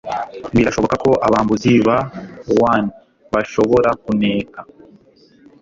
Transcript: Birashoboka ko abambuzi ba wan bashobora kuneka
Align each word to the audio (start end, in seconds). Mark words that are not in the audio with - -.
Birashoboka 0.55 0.95
ko 1.03 1.11
abambuzi 1.27 1.71
ba 1.87 1.97
wan 2.59 2.83
bashobora 3.33 3.89
kuneka 4.03 4.59